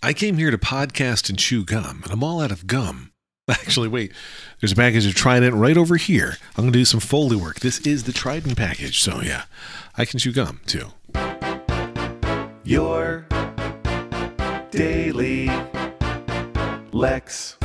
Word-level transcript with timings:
I 0.00 0.12
came 0.12 0.38
here 0.38 0.52
to 0.52 0.58
podcast 0.58 1.28
and 1.28 1.36
chew 1.36 1.64
gum, 1.64 2.02
and 2.04 2.12
I'm 2.12 2.22
all 2.22 2.40
out 2.40 2.52
of 2.52 2.68
gum. 2.68 3.10
Actually, 3.48 3.88
wait, 3.88 4.12
there's 4.60 4.70
a 4.70 4.76
package 4.76 5.04
of 5.06 5.16
Trident 5.16 5.56
right 5.56 5.76
over 5.76 5.96
here. 5.96 6.36
I'm 6.56 6.62
going 6.62 6.72
to 6.72 6.78
do 6.78 6.84
some 6.84 7.00
Foley 7.00 7.34
work. 7.34 7.58
This 7.58 7.80
is 7.80 8.04
the 8.04 8.12
Trident 8.12 8.56
package, 8.56 9.00
so 9.00 9.20
yeah, 9.20 9.46
I 9.96 10.04
can 10.04 10.20
chew 10.20 10.32
gum 10.32 10.60
too. 10.66 10.92
Your 12.62 13.26
daily 14.70 15.46
Lex. 16.92 17.56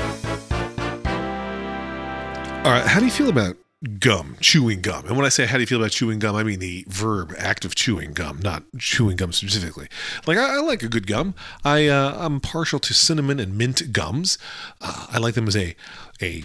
All 2.65 2.71
right, 2.71 2.87
how 2.87 2.99
do 2.99 3.05
you 3.05 3.11
feel 3.11 3.29
about 3.29 3.57
gum, 3.99 4.37
chewing 4.39 4.81
gum? 4.81 5.05
And 5.05 5.15
when 5.15 5.25
I 5.25 5.29
say 5.29 5.45
how 5.45 5.55
do 5.55 5.61
you 5.61 5.67
feel 5.67 5.79
about 5.79 5.91
chewing 5.91 6.19
gum, 6.19 6.35
I 6.35 6.43
mean 6.43 6.59
the 6.59 6.85
verb 6.87 7.33
act 7.37 7.65
of 7.65 7.75
chewing 7.75 8.13
gum, 8.13 8.39
not 8.39 8.63
chewing 8.77 9.17
gum 9.17 9.33
specifically. 9.33 9.87
Like 10.25 10.37
I, 10.37 10.57
I 10.57 10.59
like 10.61 10.83
a 10.83 10.87
good 10.87 11.07
gum. 11.07 11.35
I 11.63 11.87
uh, 11.87 12.15
I'm 12.19 12.39
partial 12.39 12.79
to 12.79 12.93
cinnamon 12.93 13.39
and 13.39 13.57
mint 13.57 13.91
gums. 13.91 14.37
Uh, 14.81 15.07
I 15.09 15.17
like 15.19 15.35
them 15.35 15.47
as 15.47 15.55
a 15.55 15.75
a 16.21 16.43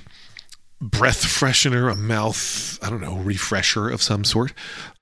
breath 0.81 1.25
freshener, 1.25 1.91
a 1.93 1.97
mouth, 1.97 2.79
I 2.83 2.91
don't 2.91 3.01
know, 3.01 3.17
refresher 3.17 3.89
of 3.89 4.03
some 4.03 4.25
sort. 4.25 4.53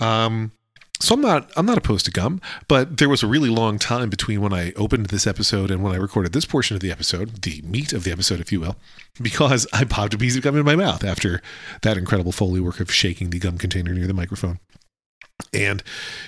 Um, 0.00 0.52
so 1.00 1.14
I'm 1.14 1.20
not 1.20 1.50
I'm 1.56 1.66
not 1.66 1.78
opposed 1.78 2.06
to 2.06 2.10
gum, 2.10 2.40
but 2.68 2.96
there 2.96 3.08
was 3.08 3.22
a 3.22 3.26
really 3.26 3.50
long 3.50 3.78
time 3.78 4.08
between 4.08 4.40
when 4.40 4.52
I 4.52 4.72
opened 4.72 5.06
this 5.06 5.26
episode 5.26 5.70
and 5.70 5.82
when 5.82 5.92
I 5.92 5.96
recorded 5.96 6.32
this 6.32 6.46
portion 6.46 6.74
of 6.74 6.80
the 6.80 6.90
episode, 6.90 7.42
the 7.42 7.60
meat 7.62 7.92
of 7.92 8.04
the 8.04 8.12
episode, 8.12 8.40
if 8.40 8.50
you 8.50 8.60
will, 8.60 8.76
because 9.20 9.66
I 9.72 9.84
popped 9.84 10.14
a 10.14 10.18
piece 10.18 10.36
of 10.36 10.42
gum 10.42 10.56
in 10.56 10.64
my 10.64 10.76
mouth 10.76 11.04
after 11.04 11.42
that 11.82 11.98
incredible 11.98 12.32
foley 12.32 12.60
work 12.60 12.80
of 12.80 12.92
shaking 12.92 13.30
the 13.30 13.38
gum 13.38 13.58
container 13.58 13.92
near 13.92 14.06
the 14.06 14.14
microphone. 14.14 14.58
And 15.52 15.82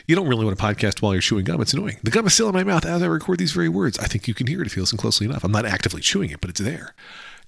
you 0.06 0.14
don't 0.14 0.28
really 0.28 0.44
want 0.44 0.58
to 0.58 0.62
podcast 0.62 1.00
while 1.00 1.14
you're 1.14 1.22
chewing 1.22 1.44
gum. 1.44 1.62
It's 1.62 1.72
annoying. 1.72 1.96
The 2.02 2.10
gum 2.10 2.26
is 2.26 2.34
still 2.34 2.48
in 2.48 2.54
my 2.54 2.64
mouth 2.64 2.84
as 2.84 3.02
I 3.02 3.06
record 3.06 3.38
these 3.38 3.52
very 3.52 3.70
words. 3.70 3.98
I 3.98 4.06
think 4.06 4.28
you 4.28 4.34
can 4.34 4.46
hear 4.46 4.60
it 4.60 4.66
if 4.66 4.76
you 4.76 4.82
listen 4.82 4.98
closely 4.98 5.26
enough. 5.26 5.44
I'm 5.44 5.52
not 5.52 5.64
actively 5.64 6.02
chewing 6.02 6.28
it, 6.28 6.42
but 6.42 6.50
it's 6.50 6.60
there. 6.60 6.94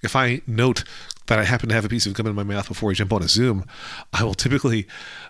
If 0.01 0.15
I 0.15 0.41
note 0.47 0.83
that 1.27 1.37
I 1.37 1.43
happen 1.43 1.69
to 1.69 1.75
have 1.75 1.85
a 1.85 1.89
piece 1.89 2.07
of 2.07 2.15
gum 2.15 2.25
in 2.25 2.33
my 2.33 2.43
mouth 2.43 2.67
before 2.67 2.89
I 2.89 2.95
jump 2.95 3.13
on 3.13 3.21
a 3.21 3.27
Zoom, 3.27 3.65
I 4.11 4.23
will 4.23 4.33
typically 4.33 4.87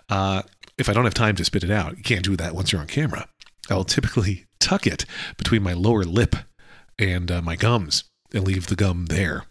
uh, 0.08 0.42
if 0.82 0.88
I 0.88 0.94
don't 0.94 1.04
have 1.04 1.14
time 1.14 1.36
to 1.36 1.44
spit 1.44 1.62
it 1.62 1.70
out, 1.70 1.96
you 1.96 2.02
can't 2.02 2.24
do 2.24 2.36
that 2.36 2.56
once 2.56 2.72
you're 2.72 2.80
on 2.80 2.88
camera. 2.88 3.28
I 3.70 3.74
will 3.74 3.84
typically 3.84 4.46
tuck 4.58 4.84
it 4.84 5.06
between 5.36 5.62
my 5.62 5.74
lower 5.74 6.02
lip 6.02 6.34
and 6.98 7.30
uh, 7.30 7.40
my 7.40 7.54
gums 7.54 8.02
and 8.34 8.44
leave 8.44 8.66
the 8.66 8.74
gum 8.74 9.06
there. 9.06 9.44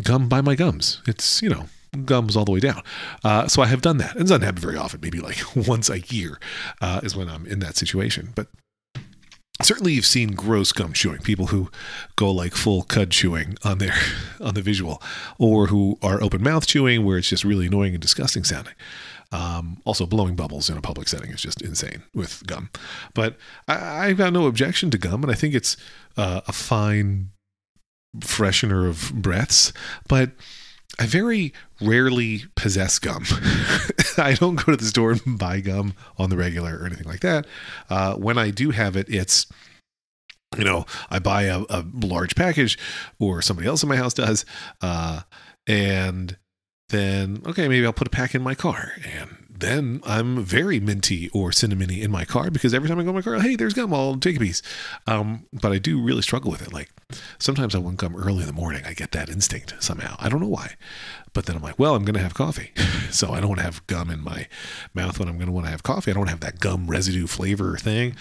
Gum 0.00 0.28
by 0.28 0.40
my 0.40 0.54
gums. 0.54 1.02
It's, 1.08 1.42
you 1.42 1.48
know, 1.48 1.64
gums 2.04 2.36
all 2.36 2.44
the 2.44 2.52
way 2.52 2.60
down. 2.60 2.82
Uh, 3.24 3.48
so 3.48 3.62
I 3.62 3.66
have 3.66 3.82
done 3.82 3.96
that. 3.98 4.14
It 4.14 4.20
doesn't 4.20 4.42
happen 4.42 4.62
very 4.62 4.76
often. 4.76 5.00
Maybe 5.00 5.18
like 5.18 5.38
once 5.56 5.90
a 5.90 5.98
year 5.98 6.38
uh, 6.80 7.00
is 7.02 7.16
when 7.16 7.28
I'm 7.28 7.44
in 7.46 7.58
that 7.58 7.76
situation. 7.76 8.32
But 8.36 8.46
certainly 9.60 9.92
you've 9.92 10.06
seen 10.06 10.34
gross 10.34 10.70
gum 10.70 10.92
chewing 10.92 11.22
people 11.22 11.46
who 11.46 11.68
go 12.14 12.30
like 12.30 12.54
full 12.54 12.84
cud 12.84 13.10
chewing 13.10 13.56
on 13.64 13.78
their 13.78 13.94
on 14.40 14.54
the 14.54 14.62
visual 14.62 15.02
or 15.36 15.66
who 15.66 15.98
are 16.00 16.22
open 16.22 16.44
mouth 16.44 16.68
chewing 16.68 17.04
where 17.04 17.18
it's 17.18 17.30
just 17.30 17.44
really 17.44 17.66
annoying 17.66 17.94
and 17.94 18.02
disgusting 18.02 18.44
sounding 18.44 18.74
um, 19.32 19.80
also, 19.84 20.06
blowing 20.06 20.36
bubbles 20.36 20.70
in 20.70 20.76
a 20.76 20.80
public 20.80 21.08
setting 21.08 21.30
is 21.30 21.40
just 21.40 21.60
insane 21.60 22.02
with 22.14 22.46
gum. 22.46 22.70
But 23.14 23.36
I, 23.66 24.08
have 24.08 24.18
got 24.18 24.32
no 24.32 24.46
objection 24.46 24.90
to 24.92 24.98
gum, 24.98 25.22
and 25.22 25.32
I 25.32 25.34
think 25.34 25.54
it's 25.54 25.76
uh, 26.16 26.42
a 26.46 26.52
fine 26.52 27.30
freshener 28.18 28.88
of 28.88 29.12
breaths. 29.14 29.72
But 30.08 30.30
I 30.98 31.06
very 31.06 31.52
rarely 31.80 32.44
possess 32.54 32.98
gum. 32.98 33.24
I 34.18 34.34
don't 34.34 34.56
go 34.56 34.72
to 34.72 34.76
the 34.76 34.84
store 34.84 35.12
and 35.12 35.38
buy 35.38 35.60
gum 35.60 35.94
on 36.18 36.30
the 36.30 36.36
regular 36.36 36.78
or 36.78 36.86
anything 36.86 37.06
like 37.06 37.20
that. 37.20 37.46
Uh, 37.90 38.14
when 38.14 38.38
I 38.38 38.50
do 38.50 38.70
have 38.70 38.96
it, 38.96 39.08
it's 39.08 39.46
you 40.56 40.64
know 40.64 40.86
I 41.10 41.18
buy 41.18 41.44
a, 41.44 41.62
a, 41.68 41.84
large 41.94 42.36
package, 42.36 42.78
or 43.18 43.42
somebody 43.42 43.68
else 43.68 43.82
in 43.82 43.88
my 43.88 43.96
house 43.96 44.14
does, 44.14 44.46
uh, 44.80 45.22
and 45.66 46.36
then 46.88 47.42
okay, 47.46 47.68
maybe 47.68 47.86
I'll 47.86 47.92
put 47.92 48.06
a 48.06 48.10
pack 48.10 48.34
in 48.34 48.42
my 48.42 48.54
car. 48.54 48.92
And 49.04 49.46
then 49.58 50.00
I'm 50.04 50.44
very 50.44 50.80
minty 50.80 51.30
or 51.30 51.50
cinnamony 51.50 52.02
in 52.02 52.10
my 52.10 52.24
car 52.24 52.50
because 52.50 52.74
every 52.74 52.88
time 52.88 52.98
I 52.98 53.02
go 53.02 53.10
in 53.10 53.14
my 53.14 53.22
car, 53.22 53.40
hey, 53.40 53.56
there's 53.56 53.74
gum, 53.74 53.92
I'll 53.94 54.16
take 54.18 54.36
a 54.36 54.40
piece. 54.40 54.62
Um, 55.06 55.46
but 55.52 55.72
I 55.72 55.78
do 55.78 56.00
really 56.00 56.22
struggle 56.22 56.50
with 56.50 56.62
it. 56.62 56.72
Like 56.72 56.90
sometimes 57.38 57.74
I 57.74 57.78
want 57.78 57.96
gum 57.96 58.14
early 58.16 58.40
in 58.40 58.46
the 58.46 58.52
morning. 58.52 58.82
I 58.84 58.92
get 58.92 59.12
that 59.12 59.28
instinct 59.28 59.74
somehow. 59.82 60.16
I 60.18 60.28
don't 60.28 60.40
know 60.40 60.48
why. 60.48 60.74
But 61.32 61.46
then 61.46 61.56
I'm 61.56 61.62
like, 61.62 61.78
well, 61.78 61.94
I'm 61.94 62.04
going 62.04 62.14
to 62.14 62.22
have 62.22 62.34
coffee. 62.34 62.72
so 63.10 63.32
I 63.32 63.40
don't 63.40 63.48
want 63.48 63.58
to 63.58 63.64
have 63.64 63.86
gum 63.86 64.10
in 64.10 64.22
my 64.22 64.46
mouth 64.94 65.18
when 65.18 65.28
I'm 65.28 65.36
going 65.36 65.46
to 65.46 65.52
want 65.52 65.66
to 65.66 65.70
have 65.70 65.82
coffee. 65.82 66.10
I 66.10 66.14
don't 66.14 66.28
have 66.28 66.40
that 66.40 66.60
gum 66.60 66.86
residue 66.86 67.26
flavor 67.26 67.76
thing. 67.76 68.16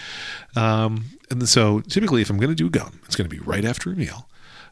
Um, 0.56 1.06
and 1.30 1.48
so 1.48 1.82
typically, 1.82 2.22
if 2.22 2.30
I'm 2.30 2.38
going 2.38 2.50
to 2.50 2.56
do 2.56 2.70
gum, 2.70 3.00
it's 3.06 3.16
going 3.16 3.30
to 3.30 3.36
be 3.36 3.42
right 3.42 3.66
after 3.66 3.92
a 3.92 3.96
meal. 3.96 4.30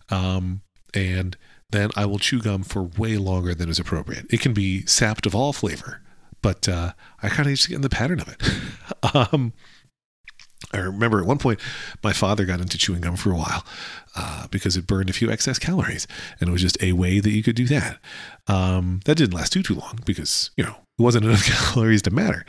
Um, 0.10 0.62
and 0.94 1.38
then 1.74 1.90
I 1.96 2.06
will 2.06 2.20
chew 2.20 2.40
gum 2.40 2.64
for 2.64 2.84
way 2.84 3.18
longer 3.18 3.54
than 3.54 3.70
is 3.70 3.80
appropriate. 3.80 4.26
It 4.30 4.40
can 4.40 4.54
be 4.54 4.86
sapped 4.86 5.26
of 5.26 5.36
all 5.36 5.52
flavor, 5.52 6.02
but 6.42 6.70
uh, 6.70 6.94
I 7.22 7.30
kind 7.30 7.50
of 7.50 7.56
just 7.56 7.68
get 7.68 7.76
in 7.76 7.82
the 7.82 7.90
pattern 7.90 8.22
of 8.22 8.30
it. 8.30 9.16
um, 9.34 9.52
I 10.74 10.78
remember 10.78 11.20
at 11.20 11.26
one 11.26 11.38
point 11.38 11.60
my 12.04 12.14
father 12.14 12.46
got 12.46 12.62
into 12.62 12.78
chewing 12.78 13.02
gum 13.02 13.16
for 13.16 13.32
a 13.32 13.36
while 13.36 13.66
uh, 14.16 14.48
because 14.48 14.78
it 14.78 14.88
burned 14.88 15.10
a 15.10 15.14
few 15.14 15.30
excess 15.30 15.60
calories, 15.60 16.08
and 16.40 16.50
it 16.50 16.52
was 16.52 16.62
just 16.62 16.82
a 16.82 16.94
way 16.94 17.20
that 17.20 17.32
you 17.32 17.44
could 17.44 17.56
do 17.56 17.66
that. 17.68 18.00
Um, 18.48 19.02
that 19.06 19.16
didn't 19.16 19.34
last 19.36 19.52
too 19.52 19.64
too 19.64 19.76
long 19.76 20.00
because 20.06 20.52
you 20.56 20.64
know 20.64 20.76
it 20.98 21.02
wasn't 21.02 21.26
enough 21.26 21.46
calories 21.74 22.02
to 22.04 22.12
matter. 22.12 22.46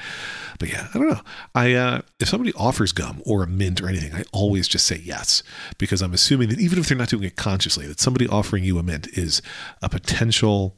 But 0.59 0.69
yeah, 0.69 0.89
I 0.95 0.99
don't 0.99 1.09
know. 1.09 1.21
I 1.55 1.75
uh, 1.75 2.01
if 2.21 2.29
somebody 2.29 2.53
offers 2.55 2.93
gum 2.93 3.23
or 3.27 3.43
a 3.43 3.47
mint 3.47 3.81
or 3.81 3.89
anything, 3.89 4.15
I 4.15 4.25
always 4.33 4.69
just 4.69 4.87
say 4.87 5.01
yes 5.03 5.43
because 5.79 6.01
I'm 6.03 6.15
assuming 6.15 6.49
that 6.51 6.61
even 6.61 6.79
if 6.79 6.89
they're 6.89 6.97
not 6.99 7.09
doing 7.09 7.25
it 7.25 7.37
consciously, 7.37 7.87
that 7.87 8.01
somebody 8.01 8.29
offering 8.29 8.65
you 8.65 8.79
a 8.79 8.83
mint 8.83 9.09
is 9.09 9.43
a 9.83 9.89
potential 9.89 10.77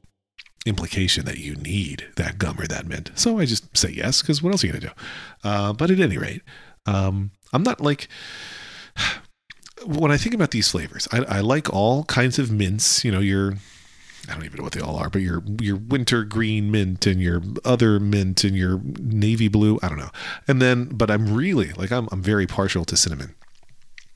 implication 0.64 1.24
that 1.24 1.38
you 1.38 1.54
need 1.56 2.06
that 2.16 2.38
gum 2.38 2.58
or 2.58 2.66
that 2.66 2.86
mint. 2.86 3.10
So 3.14 3.38
I 3.38 3.44
just 3.44 3.76
say 3.76 3.90
yes 3.90 4.22
because 4.22 4.42
what 4.42 4.52
else 4.52 4.64
are 4.64 4.66
you 4.66 4.72
gonna 4.72 4.86
do? 4.86 5.48
Uh, 5.48 5.72
but 5.72 5.90
at 5.90 6.00
any 6.00 6.18
rate, 6.18 6.42
um, 6.86 7.30
I'm 7.52 7.62
not 7.62 7.80
like 7.80 8.08
when 9.86 10.10
I 10.10 10.16
think 10.16 10.34
about 10.34 10.50
these 10.52 10.70
flavors, 10.70 11.06
I, 11.12 11.18
I 11.24 11.40
like 11.40 11.72
all 11.72 12.04
kinds 12.04 12.38
of 12.38 12.50
mints. 12.50 13.04
You 13.04 13.12
know, 13.12 13.20
your 13.20 13.54
I 14.28 14.34
don't 14.34 14.44
even 14.44 14.58
know 14.58 14.64
what 14.64 14.72
they 14.72 14.80
all 14.80 14.96
are, 14.96 15.10
but 15.10 15.22
your 15.22 15.42
your 15.60 15.76
winter 15.76 16.24
green 16.24 16.70
mint 16.70 17.06
and 17.06 17.20
your 17.20 17.42
other 17.64 18.00
mint 18.00 18.44
and 18.44 18.56
your 18.56 18.80
navy 18.98 19.48
blue. 19.48 19.78
I 19.82 19.88
don't 19.88 19.98
know. 19.98 20.10
And 20.48 20.60
then, 20.60 20.86
but 20.86 21.10
I'm 21.10 21.34
really 21.34 21.72
like 21.72 21.92
I'm 21.92 22.08
I'm 22.12 22.22
very 22.22 22.46
partial 22.46 22.84
to 22.86 22.96
cinnamon. 22.96 23.34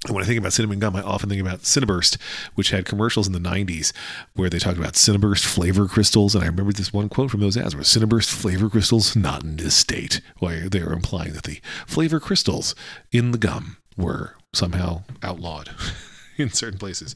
And 0.07 0.15
when 0.15 0.25
I 0.25 0.27
think 0.27 0.39
about 0.39 0.55
cinnamon 0.55 0.79
gum, 0.79 0.97
I 0.97 1.03
often 1.03 1.29
think 1.29 1.43
about 1.43 1.61
Cinnaburst, 1.61 2.17
which 2.55 2.71
had 2.71 2.87
commercials 2.87 3.27
in 3.27 3.35
the 3.35 3.39
90s 3.39 3.93
where 4.33 4.49
they 4.49 4.59
talked 4.59 4.79
about 4.79 4.95
Cinnaburst 4.95 5.45
flavor 5.45 5.87
crystals. 5.87 6.35
And 6.35 6.43
I 6.43 6.47
remember 6.47 6.73
this 6.73 6.91
one 6.91 7.11
quote 7.11 7.31
from 7.31 7.41
those 7.41 7.57
ads 7.57 7.75
where 7.75 7.85
Cinnaburst 7.85 8.31
flavor 8.31 8.71
crystals, 8.71 9.15
not 9.15 9.45
in 9.45 9.57
this 9.57 9.75
state, 9.75 10.23
where 10.39 10.71
they 10.71 10.83
were 10.83 10.95
implying 10.95 11.35
that 11.35 11.43
the 11.43 11.61
flavor 11.87 12.19
crystals 12.19 12.75
in 13.13 13.33
the 13.33 13.39
gum 13.39 13.77
were 13.95 14.37
somehow 14.55 15.03
outlawed 15.23 15.69
in 16.39 16.51
certain 16.51 16.79
places, 16.79 17.15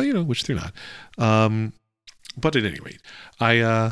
uh, 0.00 0.02
you 0.02 0.14
know, 0.14 0.22
which 0.22 0.44
they're 0.44 0.56
not. 0.56 0.72
Um, 1.18 1.74
but 2.36 2.56
at 2.56 2.64
any 2.64 2.80
rate, 2.80 3.00
I, 3.40 3.60
uh, 3.60 3.90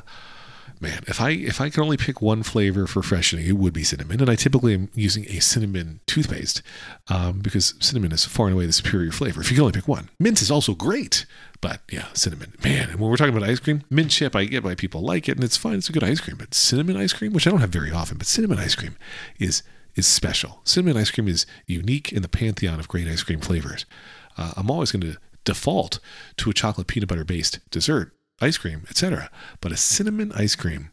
man, 0.83 1.05
if 1.07 1.21
I 1.21 1.31
if 1.31 1.61
I 1.61 1.71
could 1.71 1.83
only 1.83 1.97
pick 1.97 2.21
one 2.21 2.43
flavor 2.43 2.87
for 2.87 3.03
freshening, 3.03 3.47
it 3.47 3.57
would 3.57 3.73
be 3.73 3.85
cinnamon. 3.85 4.21
And 4.21 4.29
I 4.29 4.35
typically 4.35 4.75
am 4.75 4.91
using 4.95 5.27
a 5.29 5.41
cinnamon 5.41 6.01
toothpaste 6.07 6.61
um, 7.09 7.41
because 7.41 7.75
cinnamon 7.79 8.13
is 8.13 8.25
far 8.25 8.47
and 8.47 8.55
away 8.55 8.67
the 8.67 8.73
superior 8.73 9.13
flavor. 9.13 9.41
If 9.41 9.51
you 9.51 9.57
can 9.57 9.63
only 9.63 9.73
pick 9.73 9.89
one, 9.89 10.11
mint 10.19 10.43
is 10.43 10.51
also 10.51 10.75
great, 10.75 11.25
but 11.61 11.81
yeah, 11.91 12.07
cinnamon, 12.13 12.55
man. 12.65 12.91
And 12.91 13.01
when 13.01 13.11
we're 13.11 13.17
talking 13.17 13.35
about 13.35 13.49
ice 13.49 13.61
cream, 13.61 13.83
mint 13.89 14.11
chip, 14.11 14.35
I 14.35 14.45
get 14.45 14.65
why 14.65 14.75
people 14.75 15.03
like 15.03 15.29
it, 15.29 15.37
and 15.37 15.45
it's 15.45 15.57
fine. 15.57 15.77
It's 15.77 15.89
a 15.89 15.93
good 15.93 16.05
ice 16.05 16.21
cream. 16.21 16.37
But 16.37 16.55
cinnamon 16.55 16.97
ice 16.97 17.13
cream, 17.13 17.33
which 17.33 17.47
I 17.47 17.51
don't 17.51 17.61
have 17.61 17.71
very 17.71 17.93
often, 17.93 18.19
but 18.19 18.27
cinnamon 18.27 18.59
ice 18.59 18.75
cream 18.75 18.97
is 19.39 19.63
is 19.95 20.07
special. 20.07 20.61
Cinnamon 20.65 20.97
ice 20.97 21.11
cream 21.11 21.29
is 21.29 21.47
unique 21.67 22.13
in 22.13 22.23
the 22.23 22.29
pantheon 22.29 22.81
of 22.81 22.89
great 22.89 23.07
ice 23.07 23.23
cream 23.23 23.41
flavors. 23.41 23.85
Uh, 24.37 24.53
I'm 24.57 24.71
always 24.71 24.91
going 24.91 25.03
to 25.03 25.19
default 25.45 25.99
to 26.39 26.51
a 26.51 26.55
chocolate 26.55 26.87
peanut 26.87 27.09
butter 27.09 27.25
based 27.25 27.59
dessert 27.71 28.15
ice 28.43 28.59
cream, 28.59 28.83
etc. 28.89 29.31
But 29.61 29.73
a 29.73 29.77
cinnamon 29.77 30.33
ice 30.33 30.55
cream, 30.55 30.91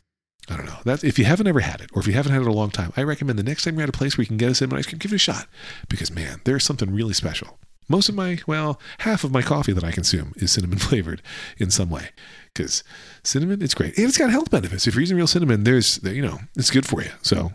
I 0.49 0.55
don't 0.55 0.65
know. 0.65 0.79
That 0.85 1.03
if 1.03 1.19
you 1.19 1.25
haven't 1.25 1.47
ever 1.47 1.59
had 1.59 1.81
it, 1.81 1.89
or 1.93 2.01
if 2.01 2.07
you 2.07 2.13
haven't 2.13 2.31
had 2.31 2.41
it 2.41 2.47
a 2.47 2.53
long 2.53 2.71
time, 2.71 2.93
I 2.95 3.03
recommend 3.03 3.37
the 3.39 3.43
next 3.43 3.63
time 3.63 3.75
you're 3.75 3.83
at 3.83 3.89
a 3.89 3.93
place 3.93 4.17
where 4.17 4.23
you 4.23 4.27
can 4.27 4.37
get 4.37 4.51
a 4.51 4.55
cinnamon 4.55 4.79
ice 4.79 4.85
cream, 4.85 4.99
give 4.99 5.11
it 5.11 5.15
a 5.15 5.19
shot. 5.19 5.47
Because 5.89 6.11
man, 6.11 6.41
there's 6.45 6.63
something 6.63 6.91
really 6.91 7.13
special. 7.13 7.59
Most 7.89 8.07
of 8.07 8.13
my, 8.13 8.37
well, 8.45 8.79
half 8.99 9.23
of 9.23 9.31
my 9.31 9.41
coffee 9.41 9.73
that 9.73 9.83
I 9.83 9.91
consume 9.91 10.33
is 10.37 10.51
cinnamon 10.51 10.77
flavored 10.79 11.21
in 11.57 11.71
some 11.71 11.89
way. 11.89 12.09
Because 12.53 12.83
cinnamon, 13.23 13.61
it's 13.61 13.73
great. 13.73 13.97
And 13.97 14.07
it's 14.07 14.17
got 14.17 14.29
health 14.29 14.51
benefits. 14.51 14.85
If 14.87 14.93
you're 14.93 15.01
using 15.01 15.17
real 15.17 15.27
cinnamon, 15.27 15.63
there's, 15.63 15.99
you 16.03 16.21
know, 16.21 16.39
it's 16.55 16.69
good 16.69 16.85
for 16.85 17.01
you. 17.01 17.09
So 17.23 17.53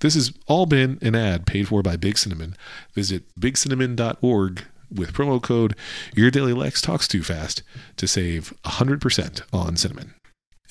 this 0.00 0.14
has 0.14 0.32
all 0.48 0.66
been 0.66 0.98
an 1.02 1.14
ad 1.14 1.46
paid 1.46 1.68
for 1.68 1.82
by 1.82 1.96
Big 1.96 2.18
Cinnamon. 2.18 2.56
Visit 2.94 3.24
bigcinnamon.org 3.38 4.64
with 4.94 5.12
promo 5.12 5.42
code 5.42 5.76
Your 6.14 6.30
Daily 6.30 6.52
Lex 6.52 6.80
Talks 6.80 7.08
Too 7.08 7.22
Fast 7.22 7.62
to 7.96 8.06
save 8.06 8.54
100% 8.64 9.42
on 9.52 9.76
cinnamon. 9.76 10.14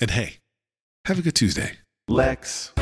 And 0.00 0.10
hey, 0.12 0.38
have 1.06 1.18
a 1.18 1.22
good 1.22 1.34
Tuesday. 1.34 1.78
Lex. 2.08 2.72